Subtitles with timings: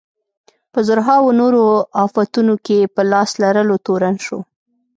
[0.71, 1.63] په زرهاوو نورو
[2.05, 4.39] افتونو کې په لاس لرلو تورن شو.